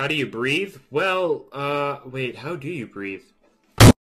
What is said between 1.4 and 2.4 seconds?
uh, wait,